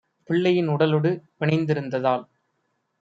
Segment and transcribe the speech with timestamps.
[0.29, 2.25] பிள்ளையின் உடலொடு பிணைந்தி ருந்ததால்